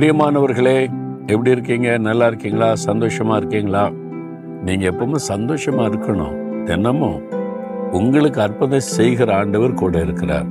பிரியமானவர்களே 0.00 0.88
எப்படி 1.26 1.50
இருக்கீங்க? 1.50 1.98
நல்லா 1.98 2.26
இருக்கீங்களா? 2.26 2.72
சந்தோஷமா 2.86 3.36
இருக்கீங்களா? 3.36 3.90
நீங்க 4.64 4.90
எப்பவுமே 4.90 5.16
சந்தோஷமா 5.28 5.80
இருக்கணும். 5.80 6.62
தினமும் 6.62 7.22
உங்களுக்கு 7.92 8.40
அற்புதம் 8.40 8.80
செய்கிற 8.80 9.36
ஆண்டவர் 9.36 9.74
கூட 9.74 10.00
இருக்கிறார். 10.00 10.46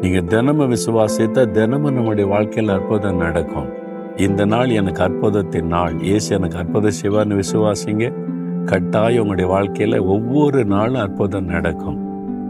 நீங்க 0.00 0.20
தினமும் 0.20 0.70
விசுவாசித்தா 0.70 1.50
தினமும் 1.50 1.94
நம்முடைய 1.94 2.30
வாழ்க்கையில் 2.30 2.72
அற்புதம் 2.72 3.16
நடக்கும். 3.16 3.68
இந்த 4.16 4.44
நாள் 4.44 4.68
எனக்கு 4.68 5.02
அற்புதத்தின் 5.02 5.66
நாள். 5.66 6.00
இயேசு 6.00 6.36
எனக்கு 6.36 6.58
அற்புதம் 6.58 6.98
செய்வார்னு 7.02 7.42
விசுவாசிங்க. 7.42 8.12
கட்டாயம் 8.64 9.28
உங்களுடைய 9.28 9.54
வாழ்க்கையில 9.58 10.00
ஒவ்வொரு 10.04 10.64
நாளும் 10.64 11.00
அற்புதம் 11.00 11.44
நடக்கும். 11.44 11.98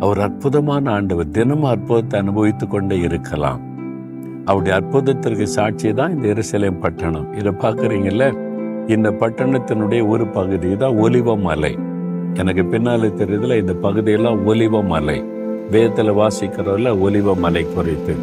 அவர் 0.00 0.20
அற்புதமான 0.20 0.90
ஆண்டவர் 0.90 1.28
தினமும் 1.28 1.70
அற்புதத்தை 1.70 2.20
அனுபவித்து 2.20 2.68
கொண்டே 2.68 2.98
இருக்கலாம். 2.98 3.74
அவருடைய 4.46 4.78
அற்புதத்திற்கு 4.78 5.46
சாட்சி 5.46 5.92
தான் 5.92 6.12
இந்த 6.14 6.26
எருசலேம் 6.28 6.80
பட்டணம். 6.80 7.32
இதை 7.32 7.52
பார்க்குறீங்கல்ல? 7.52 8.26
இந்த 8.86 9.10
பட்டணத்தினுடைய 9.10 10.08
ஒரு 10.08 10.26
பகுதி 10.26 10.76
தான் 10.76 10.96
ஒலிவ 10.96 11.40
மலை. 11.40 11.76
எனக்கு 12.34 12.64
பின்னால் 12.64 13.00
தெரியுதுல 13.00 13.56
இந்த 13.56 13.74
பகுதியெல்லாம் 13.74 14.46
ஒலிவ 14.46 14.84
மலை. 14.84 15.24
வேதத்தில் 15.70 16.10
வாசிக்கிறதுல 16.10 16.92
ஒலிவ 17.00 17.34
மலை 17.34 17.66
குறித்து. 17.74 18.14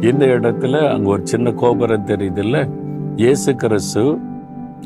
இந்த 0.00 0.26
இடத்துல 0.26 0.90
அங்கே 0.90 1.10
ஒரு 1.10 1.22
சின்ன 1.24 1.52
கோபுரம் 1.52 2.06
தெரியுதுல்ல? 2.06 2.68
இயேசு 3.16 3.54
கிறிஸ்து 3.54 4.18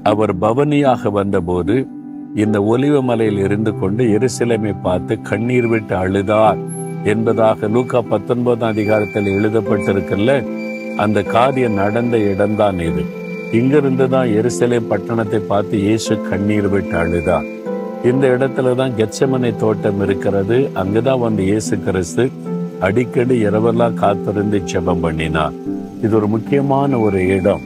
அவர் 0.02 0.38
பவனியாக 0.38 1.10
வந்தபோது 1.10 1.86
இந்த 2.34 2.60
ஒலிவ 2.60 3.02
மலையில் 3.02 3.38
இருந்து 3.38 3.78
கொண்டு 3.78 4.04
எருசலேமை 4.04 4.74
பார்த்து 4.82 5.22
கண்ணீர் 5.22 5.66
விட்டு 5.66 5.94
அழுதார். 5.96 6.58
என்பதாக 7.04 7.66
லூக்கா 7.66 8.00
பத்தொன்பதாம் 8.00 8.70
அதிகாரத்தில் 8.70 9.24
எழுதப்பட்டிருக்கல்ல? 9.24 10.62
அந்த 10.96 11.22
காரியம் 11.22 11.72
நடந்த 11.72 12.18
இடம்தான் 12.18 12.78
இது. 12.78 13.04
இங்கிருந்து 13.52 14.08
தான் 14.08 14.28
எரிசலை 14.28 14.80
பட்டணத்தை 14.90 15.40
பார்த்து 15.48 15.78
இயேசு 15.78 16.20
கண்ணீர் 16.22 16.68
விட்டு 16.68 16.96
அழுதார் 16.96 17.46
இந்த 18.04 18.28
இடத்துல 18.28 18.74
தான் 18.74 18.92
கெச்சமனை 18.96 19.56
தோட்டம் 19.56 20.00
இருக்கிறது. 20.00 20.70
அங்கதான் 20.74 21.18
வந்து 21.18 21.44
இயேசு 21.44 21.78
கிறிஸ்து 21.78 22.30
அடிக்கடி 22.80 23.46
இரவெல்லாம் 23.46 23.94
காத்திருந்து 23.94 24.62
ஜெபம் 24.72 25.00
பண்ணினார் 25.00 25.52
இது 26.02 26.16
ஒரு 26.16 26.26
முக்கியமான 26.26 26.98
ஒரு 26.98 27.26
இடம். 27.26 27.60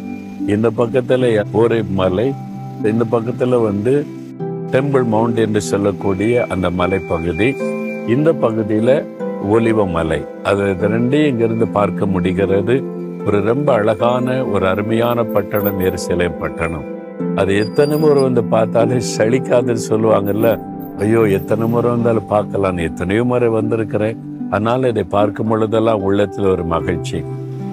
இந்த 0.47 0.71
பக்கத்துல 0.77 1.45
ஒரு 1.53 1.85
மலை. 1.95 2.33
இந்த 2.85 3.05
பக்கத்துல 3.11 3.63
வந்து 3.63 4.07
டெம்பிள் 4.73 5.07
மவுண்ட் 5.07 5.37
என்று 5.37 5.61
சொல்லக்கூடிய 5.61 6.47
அந்த 6.47 6.71
மலைப்பகுதி. 6.71 7.55
இந்த 8.09 8.33
பகுதியில 8.33 9.05
ஒலிவ 9.51 9.91
மலை. 9.91 10.25
அது 10.43 10.63
ரெண்டே 10.63 10.95
ரெண்டையும் 10.95 11.27
இங்கிருந்து 11.27 11.69
பார்க்க 11.69 12.07
முடிகிறது. 12.07 12.97
ஒரு 13.29 13.41
ரொம்ப 13.41 13.73
அழகான 13.73 14.47
ஒரு 14.47 14.67
அருமையான 14.67 15.25
பட்டணம் 15.25 15.81
எருசலேம் 15.81 16.39
பட்டணம். 16.39 16.85
அது 17.37 17.57
எத்தனை 17.57 17.99
முறை 17.99 18.23
வந்து 18.23 18.45
பார்த்தாலே 18.45 18.99
சளிக்காதுன்னு 19.19 19.79
சொல்லுவாங்கல்ல? 19.89 20.61
ஐயோ 20.99 21.21
எத்தனை 21.21 21.67
முறை 21.67 21.91
வந்தாலும் 21.91 22.27
பார்க்கலாம். 22.27 22.77
எத்தனையோ 22.77 23.25
முறை 23.25 23.49
வந்திருக்கிறேன். 23.49 24.17
அதனால 24.51 24.89
இதை 24.89 25.03
பார்க்கும் 25.03 25.49
பொழுதெல்லாம் 25.49 26.11
உள்ளத்துல 26.11 26.51
ஒரு 26.51 26.65
மகிழ்ச்சி. 26.65 27.25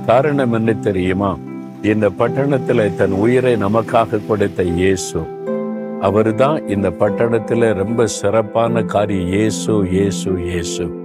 காரணம் 0.05 0.51
என்ன 0.51 0.73
தெரியுமா? 0.73 1.37
இந்த 1.81 2.09
பட்டணத்துல 2.19 2.95
தன் 2.95 3.11
உயிரை 3.11 3.55
நமக்காக 3.55 4.27
கொடுத்த 4.27 4.63
இயேசு. 4.63 5.19
அவர்தான் 6.01 6.67
இந்த 6.67 6.89
பட்டணத்துல 6.89 7.73
ரொம்ப 7.73 8.07
சிறப்பான 8.07 8.83
காரியம் 8.83 9.31
இயேசு 9.31 9.87
இயேசு 9.91 10.45
இயேசு. 10.45 11.03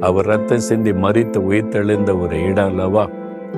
அவர் 0.00 0.24
ரத்தம் 0.24 0.58
சிந்தி 0.58 0.90
மறித்து 0.90 1.38
உயிர்த்தெழுந்த 1.50 2.20
ஒரு 2.20 2.42
இடம் 2.42 2.66
அல்லவா? 2.66 3.08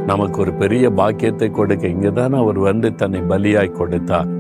நமக்கு 0.07 0.41
ஒரு 0.41 0.53
பெரிய 0.53 0.91
பாக்கியத்தை 0.91 1.51
கொடுக்க 1.51 1.87
இங்கதான் 1.87 2.35
அவர் 2.41 2.59
வந்து 2.59 2.95
தன்னை 2.95 3.21
பலியாய் 3.21 3.79
கொடுத்தார். 3.81 4.31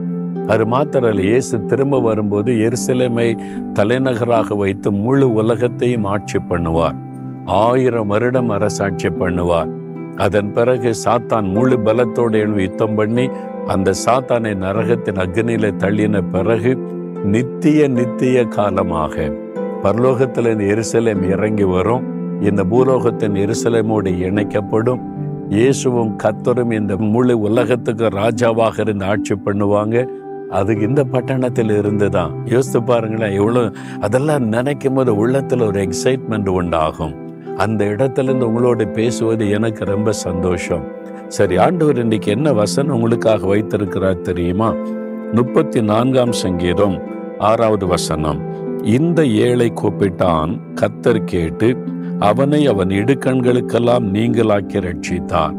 அது 0.47 0.65
மாத்திரல்ல 0.65 1.19
இயேசு 1.19 1.65
திரும்ப 1.65 2.00
வரும்போது 2.00 2.53
எருசலேமை 2.53 3.28
தலைநகராக 3.72 4.54
வைத்து 4.54 4.93
முழு 4.93 5.32
உலகத்தையும் 5.32 6.04
ஆட்சி 6.04 6.38
பண்ணுவார். 6.50 6.98
ஆயிரம் 7.44 8.06
வருடம் 8.06 8.48
அரசாட்சி 8.48 9.09
பண்ணுவார். 9.09 9.70
அதன் 10.16 10.53
பிறகு 10.53 10.91
சாத்தான் 11.04 11.47
முழு 11.53 11.76
பலத்தோடு 11.76 12.37
எழுவி 12.44 12.62
யுத்தம் 12.62 12.94
பண்ணி 12.94 13.31
அந்த 13.66 13.94
சாத்தானை 14.06 14.53
நரகத்தின் 14.54 15.22
அக்னியில 15.25 15.70
தள்ளின 15.84 16.20
பிறகு 16.31 16.72
நித்திய 17.34 17.88
நித்திய 17.88 18.44
காலமாக 18.44 19.31
பரலோகத்தில் 19.82 20.50
இந்த 20.53 20.64
எருசலேம் 20.75 21.22
இறங்கி 21.28 21.64
வரும். 21.64 22.04
இந்த 22.41 22.64
பூலோகத்தின் 22.70 23.37
எருசலேமோடு 23.44 24.10
இணைக்கப்படும். 24.28 25.03
இயேசுவும் 25.54 26.12
கத்தரும் 26.22 26.70
இந்த 26.70 26.97
முழு 27.15 27.34
உலகத்துக்கு 27.48 28.06
ராஜாவாக 28.20 28.81
இருந்து 28.81 29.04
ஆட்சி 29.04 29.34
பண்ணுவாங்க. 29.47 29.97
அது 30.59 30.72
இந்த 30.87 31.00
பட்டணத்தில் 31.04 31.72
இருந்து 31.81 32.09
தான் 32.09 32.32
யோசித்து 32.53 32.81
பாருங்களேன் 32.82 33.37
எவ்வளவு 33.41 33.75
அதெல்லாம் 34.00 34.44
நினைக்கும் 34.54 34.97
போது 34.97 35.12
உள்ளத்துல 35.22 35.66
ஒரு 35.69 35.78
எக்ஸைட்மெண்ட் 35.87 36.48
உண்டாகும். 36.48 37.14
அந்த 37.56 37.84
இடத்துல 37.84 38.28
இருந்து 38.28 38.48
உங்களோட 38.50 38.87
பேசுவது 38.93 39.50
எனக்கு 39.50 39.84
ரொம்ப 39.84 40.12
சந்தோஷம். 40.26 40.84
சரி 41.28 41.56
ஆண்டவர் 41.56 41.98
இன்னைக்கு 41.98 42.31
என்ன 42.31 42.48
வசனம் 42.62 42.97
உங்களுக்காக 42.97 43.47
வைத்திருக்கிறார் 43.47 44.26
தெரியுமா? 44.31 44.70
முப்பத்தி 45.32 45.82
நான்காம் 45.93 46.34
சங்கீதம் 46.44 46.97
ஆறாவது 47.50 47.87
வசனம். 47.87 48.41
இந்த 48.98 49.20
ஏழை 49.47 49.72
கூப்பிட்டான் 49.82 50.50
கத்தர் 50.81 51.25
கேட்டு 51.25 51.69
அவனை 52.19 52.66
அவன் 52.66 52.88
இடுக்கண்களுக்கெல்லாம் 52.88 54.06
நீங்களாக்கி 54.12 54.72
ரட்சித்தான் 54.72 55.52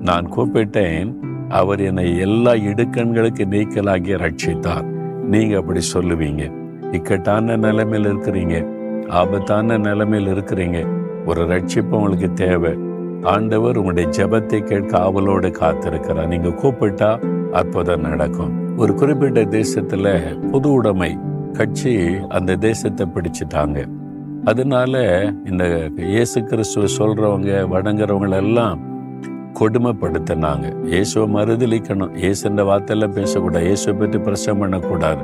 நான் 0.00 0.32
கூப்பிட்டேன் 0.32 1.14
அவர் 1.48 1.80
என்னை 1.80 2.18
எல்லா 2.18 2.52
இடுக்கண்களுக்கு 2.52 3.44
நீக்கலாகி 3.44 4.14
ரட்சித்தார் 4.18 4.82
நீங்க 5.22 5.56
அப்படி 5.56 5.80
சொல்லுவீங்க. 5.94 6.52
இக்கட்டான 6.92 7.56
நிலைமையில் 7.56 8.12
இருக்கிறீங்க. 8.12 8.68
ஆபத்தான 9.08 9.78
நிலைமையில் 9.78 10.34
இருக்கிறீங்க. 10.34 10.86
ஒரு 11.26 11.42
ரட்சிப்பு 11.42 11.90
உங்களுக்கு 11.90 12.32
தேவை. 12.32 12.78
ஆண்டவர் 13.22 13.76
உங்களுடைய 13.76 14.08
ஜெபத்தை 14.08 14.60
கேட்க 14.60 14.98
ஆவலோடு 14.98 15.48
காத்திருக்கிறார். 15.48 16.26
நீங்க 16.26 16.48
கூப்பிட்டா 16.48 17.24
அற்புதம் 17.52 18.00
நடக்கும். 18.00 18.78
ஒரு 18.78 18.94
குறிப்பிட்ட 18.94 19.40
தேசத்துல 19.40 20.36
பொது 20.50 20.72
உடைமை 20.72 21.18
கட்சி 21.52 22.06
அந்த 22.28 22.56
தேசத்தை 22.56 23.06
பிடிச்சிட்டாங்க. 23.06 23.86
அதனால 24.48 24.94
இந்த 25.50 25.64
இயேசு 26.12 26.38
கிறிஸ்துவ 26.50 26.86
சொல்றவங்க 26.98 27.50
வணங்குறவங்களெல்லாம் 27.72 28.78
கொடுமைப்படுத்தினாங்க. 29.58 30.66
இயேசுவை 30.92 31.26
மறுதளிக்கணும் 31.36 32.14
இயேசுன்ற 32.22 32.64
வார்த்தையெல்லாம் 32.70 33.16
பேசக்கூடாது. 33.18 33.64
இயேசுவை 33.64 33.94
பற்றி 34.00 34.18
பிரசவம் 34.18 34.62
பண்ணக்கூடாது. 34.62 35.22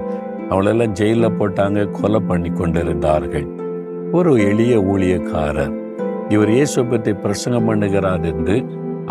அவங்களெல்லாம் 0.49 0.95
ஜெயிலில் 1.01 1.37
போட்டாங்க 1.39 1.85
கொலை 1.99 2.21
பண்ணி 2.21 2.51
கொண்டிருந்தார்கள். 2.51 3.47
ஒரு 4.13 4.33
எளிய 4.51 4.75
ஊழியக்காரர். 4.93 5.75
இவர் 6.35 6.53
இயேசுவை 6.57 6.87
பற்றி 6.93 7.13
பிரசங்கம் 7.25 7.69
பண்ணுகிறார் 7.69 8.27
என்று 8.33 8.57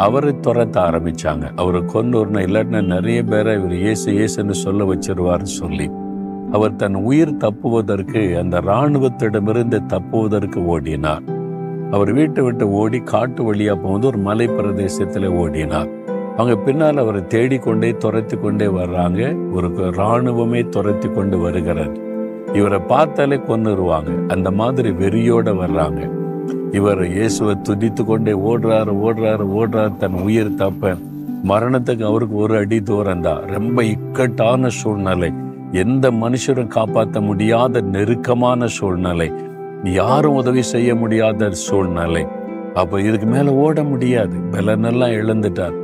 அவரை 0.05 0.31
துரத்த 0.45 0.77
ஆரம்பித்தாங்க 0.87 1.45
அவரை 1.61 1.85
கொண்டு 1.85 2.25
இல்லாட்டினா 2.47 2.81
நிறைய 2.95 3.23
பேரை 3.23 3.53
இவர் 3.59 3.77
இயேசு 3.85 4.07
இயேசுன்னு 4.11 4.57
சொல்ல 4.65 4.83
வச்சிருவார்னு 4.93 5.53
சொல்லி. 5.61 5.87
அவர் 6.55 6.79
தன் 6.81 6.97
உயிர் 7.09 7.37
தப்புவதற்கு 7.37 8.21
அந்த 8.41 8.55
இராணுவத்திடமிருந்து 8.67 9.77
தப்புவதற்கு 9.93 10.59
ஓடினார். 10.73 11.23
அவர் 11.91 12.11
வீட்டை 12.13 12.41
விட்டு 12.43 12.65
ஓடி 12.81 12.99
காட்டு 13.11 13.41
வழியா 13.47 13.73
போகும்போது 13.75 14.07
ஒரு 14.07 14.19
மலை 14.27 14.47
பிரதேசத்துல 14.47 15.27
ஓடினார். 15.43 15.89
அவங்க 16.37 16.55
பின்னால் 16.65 17.01
அவரை 17.03 17.21
தேடிக்கொண்டே 17.27 17.89
துரத்தி 18.03 18.37
கொண்டே 18.37 18.67
வர்றாங்க. 18.79 19.21
ஒரு 19.51 19.67
இராணுவமே 19.91 20.61
துரத்தி 20.69 21.09
கொண்டு 21.09 21.37
வருகிறார் 21.37 21.93
இவரை 22.53 22.79
பார்த்தாலே 22.91 23.37
கொன்னுருவாங்க. 23.49 24.11
அந்த 24.27 24.49
மாதிரி 24.59 24.89
வெறியோட 25.03 25.49
வர்றாங்க. 25.61 26.01
இவர் 26.71 27.01
இயேசுவை 27.09 27.53
துதித்து 27.69 28.03
கொண்டே 28.05 28.33
ஓடுறாரு 28.49 28.93
ஓடுறாரு 29.07 29.45
ஓடுறாரு. 29.59 29.95
தன் 30.03 30.17
உயிர் 30.27 30.53
தப்ப 30.61 30.93
மரணத்துக்கு 31.51 32.03
அவருக்கு 32.03 32.35
ஒரு 32.43 32.53
அடி 32.57 32.77
தூரம் 32.81 33.25
தான். 33.25 33.41
ரொம்ப 33.55 33.77
இக்கட்டான 33.93 34.69
சூழ்நிலை. 34.79 35.31
எந்த 35.75 36.11
மனுஷரும் 36.11 36.67
காப்பாற்ற 36.67 37.21
முடியாத 37.21 37.81
நெருக்கமான 37.81 38.67
சூழ்நிலை. 38.67 39.33
யாரும் 39.83 40.33
உதவி 40.33 40.61
செய்ய 40.61 40.95
முடியாத 40.95 41.51
சூழ்நிலை. 41.51 42.27
அப்போ 42.73 43.01
இதுக்கு 43.01 43.27
மேல 43.27 43.53
ஓட 43.53 43.83
முடியாது. 43.83 44.37
பலனெல்லாம் 44.51 45.11
இழந்துட்டார். 45.11 45.75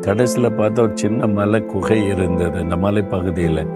கடைசியில 0.00 0.48
பார்த்தா 0.50 0.80
ஒரு 0.80 0.90
சின்ன 0.94 1.26
மலை 1.26 1.66
குகை 1.66 2.06
இருந்தது 2.06 2.58
அந்த 2.58 2.76
மலை 2.76 3.02
பகுதியில. 3.02 3.66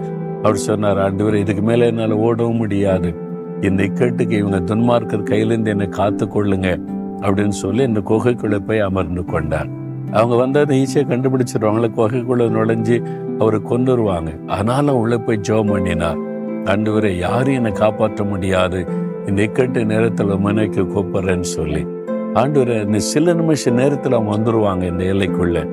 அவர் 0.43 0.55
சொன்னார் 0.55 0.99
ஆண்டவர் 0.99 1.35
இதுக்கு 1.35 1.61
மேல 1.61 1.85
என்னால 1.85 2.15
ஓடவும் 2.15 2.57
முடியாது. 2.57 3.15
இந்த 3.61 3.83
இக்கட்டுக்கு 3.83 4.31
இவங்க 4.31 4.75
துன்மார்க்கர் 4.75 5.29
கையிலேருந்து 5.29 5.67
என்னை 5.67 5.87
காத்து 5.87 6.25
கொள்ளுங்க 6.25 6.85
அப்படின்னு 7.21 7.55
சொல்லி 7.63 7.83
இந்த 7.83 7.99
குகைக்குள்ள 7.99 8.59
போய் 8.59 8.79
அமர்ந்து 8.79 9.25
கொண்டார். 9.25 9.83
அவங்க 10.15 10.35
வந்து 10.35 10.59
அதை 10.59 10.75
ஈஸியாக 10.83 11.11
கண்டுபிடிச்சிருவாங்களே 11.11 11.89
குகைக்குள்ள 11.97 12.43
நுழைஞ்சு 12.55 12.95
அவரை 13.39 13.59
கொண்டுருவாங்க 13.69 14.47
ஆனாலும் 14.47 14.95
உள்ள 14.95 15.17
போய் 15.17 15.39
ஜோம் 15.47 15.71
பண்ணினார். 15.71 16.19
ஆண்டவரை 16.63 17.17
யாரும் 17.17 17.53
என்னை 17.53 17.71
காப்பாற்ற 17.71 18.23
முடியாது. 18.23 18.85
இந்த 19.27 19.41
இக்கட்டு 19.43 19.85
நேரத்தில் 19.85 20.37
மனைக்கு 20.37 20.81
கூப்பிட்றேன்னு 20.81 21.49
சொல்லி. 21.55 21.85
ஆண்டவரை 22.33 22.85
இந்த 22.85 22.99
சில 22.99 23.33
நிமிஷ 23.33 23.71
நேரத்தில் 23.71 24.11
அவங்க 24.11 24.31
வந்துருவாங்க 24.35 24.83
இந்த 24.83 25.03
எல்லைக்குள்ள. 25.03 25.67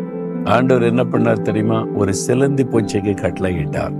ஆண்டவர் 0.45 0.83
என்ன 0.83 1.05
பண்ணார் 1.05 1.47
தெரியுமா? 1.49 1.85
ஒரு 1.85 2.15
சிலந்தி 2.15 2.65
பூச்சிக்கு 2.65 3.15
கட்டளையிட்டார். 3.25 3.95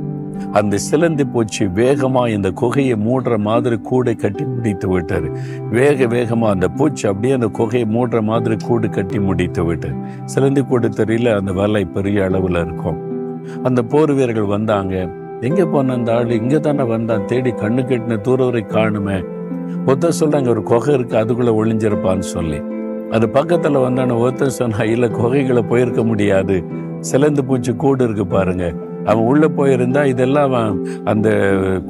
அந்த 0.53 0.77
சிலந்தி 0.77 1.25
பூச்சி 1.25 1.65
வேகமா 1.65 2.29
இந்த 2.29 2.51
குகையை 2.51 2.97
மூடுற 2.97 3.39
மாதிரி 3.39 3.79
கூடை 3.79 4.15
கட்டி 4.15 4.45
முடித்து 4.45 5.01
விட்டாரு 5.01 5.37
வேக 5.71 6.05
வேகமா 6.05 6.49
அந்த 6.49 6.69
பூச்சி 6.69 7.09
அப்படியே 7.09 7.35
அந்த 7.35 7.47
குகையை 7.47 7.87
மூடுற 7.87 8.23
மாதிரி 8.23 8.57
கூடு 8.65 8.91
கட்டி 8.91 9.21
முடித்து 9.21 9.65
விட்டார் 9.65 9.95
சிலந்தி 10.25 10.63
கூடு 10.63 10.89
தெரியல 10.89 11.39
அந்த 11.39 11.53
வலை 11.53 11.85
பெரிய 11.85 12.21
அளவுல 12.21 12.61
இருக்கும். 12.61 13.11
அந்த 13.63 13.83
போர் 13.83 14.13
வீரர்கள் 14.13 14.45
வந்தாங்க. 14.45 15.09
எங்க 15.41 15.67
போன 15.67 15.93
அந்த 15.93 16.15
ஆள்? 16.15 16.31
இங்க 16.31 16.59
தானே 16.59 16.83
வந்தான். 16.83 17.27
தேடி 17.27 17.51
கண்ணு 17.51 17.83
கட்டின 17.83 18.21
தூர 18.21 18.45
வரை 18.45 18.65
காணுமே. 18.69 19.25
ஒருத்தர் 19.87 20.13
சொல்றாங்க 20.21 20.49
ஒரு 20.49 20.63
குகை 20.63 20.95
இருக்கு 20.95 21.17
அதுக்குள்ள 21.17 21.53
ஒளிஞ்சிருப்பான்னு 21.63 22.19
சொல்லி. 22.19 22.63
அது 23.11 23.27
பக்கத்துல 23.27 23.83
வந்தான 23.83 24.15
ஒருத்தர் 24.15 24.47
சொன்னா 24.47 24.83
இல்ல 24.83 25.09
குகைகளை 25.09 25.63
போயிருக்க 25.63 26.05
முடியாது. 26.05 26.65
சிலந்து 27.01 27.45
பூச்சி 27.45 27.73
கூடு 27.73 28.05
இருக்கு 28.05 28.27
பாருங்க. 28.27 28.75
அவன் 29.05 29.25
உள்ள 29.25 29.49
போயிருந்தா 29.49 30.05
இதெல்லாம் 30.05 30.53
அவன் 30.53 30.87
அந்த 31.05 31.29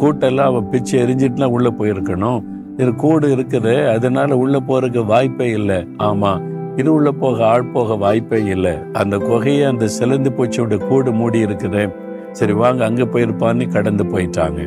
கூட்டெல்லாம் 0.01 0.51
அவன் 0.53 0.69
பிச்சு 0.69 1.07
எரிஞ்சிட்டுலாம் 1.07 1.55
உள்ள 1.57 1.71
போயிருக்கணும். 1.79 2.41
இது 2.77 2.95
கூடு 2.95 3.37
இருக்குது. 3.37 3.93
அதனால 3.95 4.37
உள்ள 4.37 4.61
போறதுக்கு 4.69 5.05
வாய்ப்பே 5.07 5.49
இல்லை. 5.49 5.89
ஆமா 5.99 6.51
இது 6.77 6.93
உள்ள 6.93 7.11
போக 7.13 7.47
ஆள் 7.47 7.65
போக 7.65 7.95
வாய்ப்பே 7.95 8.45
இல்லை. 8.45 8.73
அந்த 8.93 9.17
குகையை 9.17 9.65
அந்த 9.67 9.87
சிலந்து 9.87 10.31
பூச்சியோட 10.31 10.89
கூடு 10.89 11.13
மூடி 11.13 11.45
இருக்குது. 11.45 11.93
சரி 12.33 12.53
வாங்க 12.53 12.85
அங்க 12.85 13.03
போயிருப்பான்னு 13.03 13.73
கடந்து 13.73 14.05
போயிட்டாங்க. 14.05 14.61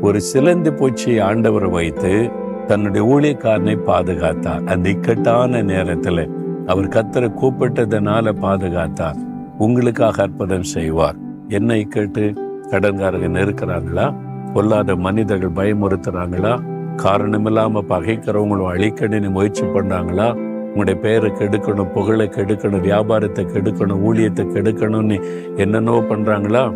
ஒரு 0.00 0.20
சிலந்து 0.20 0.72
பூச்சி 0.72 1.18
ஆண்டவர் 1.18 1.68
வைத்து 1.68 2.30
தன்னுடைய 2.66 3.02
ஊழியக்காரனை 3.14 3.76
பாதுகாத்தார். 3.86 4.64
அந்த 4.64 4.88
இக்கட்டான 4.88 5.62
நேரத்துல 5.62 6.28
அவர் 6.66 6.88
கத்தரை 6.88 7.30
கூப்பிட்டதுனால 7.40 8.32
பாதுகாத்தார். 8.42 9.18
உங்களுக்காக 9.58 10.22
அற்புதம் 10.22 10.62
செய்வார். 10.62 11.18
என்னை 11.48 11.84
கேட்டு 11.84 12.32
கடன்காரங்க 12.70 13.28
நெருக்கிறாங்களா? 13.28 14.14
பொல்லாத 14.54 14.96
மனிதர்கள் 14.96 15.50
பயமுறுத்துறாங்களா? 15.50 16.60
காரணமில்லாம 16.96 17.82
பகைக்கிறவங்களும் 17.88 18.72
அழிக்கணும்னு 18.74 19.30
முயற்சி 19.30 19.64
பண்றாங்களா? 19.64 20.32
உங்களுடைய 20.32 21.00
பெயரை 21.00 21.30
கெடுக்கணும் 21.30 21.92
புகழை 21.92 22.26
கெடுக்கணும் 22.26 22.80
வியாபாரத்தை 22.80 23.44
கெடுக்கணும் 23.44 24.02
ஊழியத்தை 24.04 24.46
கெடுக்கணும்னு 24.46 25.24
என்னென்னவோ 25.56 25.98
பண்றாங்களா? 25.98 26.74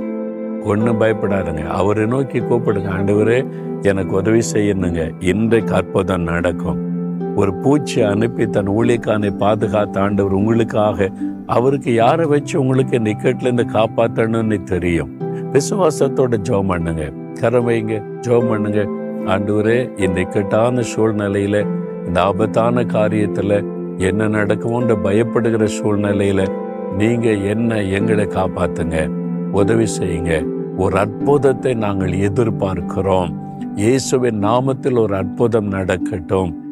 ஒன்றும் 0.65 1.01
பயப்படாதுங்க. 1.01 1.67
அவரை 1.67 2.07
நோக்கி 2.07 2.41
கூப்பிடுங்க. 2.41 2.89
ஆண்டவரே 2.89 3.47
எனக்கு 3.83 4.17
உதவி 4.17 4.41
செய்யணுங்க. 4.53 5.23
இன்றைக்கு 5.23 5.75
அற்புதம் 5.75 6.23
நடக்கும். 6.23 6.92
ஒரு 7.37 7.55
பூச்சி 7.55 8.03
அனுப்பி 8.03 8.47
தன் 8.47 8.69
ஊழியக்கானை 8.69 9.31
பாதுகாத்த 9.39 9.99
ஆண்டவர் 9.99 10.33
உங்களுக்காக 10.33 11.11
அவருக்கு 11.47 11.95
யாரை 11.95 12.27
வச்சு 12.27 12.61
உங்களுக்கு 12.61 12.97
இந்த 12.97 13.11
காப்பாற்றணும்னு 13.11 13.43
இருந்து 13.43 13.65
காப்பாத்தணும்னு 13.65 14.63
தெரியும். 14.63 15.19
விசுவாசத்தோட 15.53 16.37
ஜெபம் 16.49 16.67
பண்ணுங்க. 16.67 17.13
கரம் 17.41 17.69
வைங்க. 17.69 18.03
ஜோம் 18.21 18.49
பண்ணுங்க. 18.49 18.89
ஆண்டவரே 19.27 20.01
இந்த 20.01 20.21
இக்கட்டான 20.21 20.83
சூழ்நிலையில 20.97 21.67
இந்த 22.07 22.23
ஆபத்தான 22.23 22.81
காரியத்துல 22.81 23.65
என்ன 23.97 24.29
நடக்குமோன்ற 24.29 24.97
பயப்படுகிற 25.05 25.69
சூழ்நிலையில 25.83 26.49
நீங்க 26.97 27.31
என்ன 27.31 27.83
எங்களை 27.83 28.25
காப்பாத்துங்க. 28.25 29.11
உதவி 29.53 29.85
செய்யுங்க. 30.01 30.47
ஒரு 30.77 30.97
அற்புதத்தை 30.97 31.75
நாங்கள் 31.75 32.11
எதிர்பார்க்கிறோம். 32.11 33.31
இயேசுவின் 33.75 34.45
நாமத்தில் 34.45 34.99
ஒரு 34.99 35.15
அற்புதம் 35.15 35.69
நடக்கட்டும். 35.69 36.72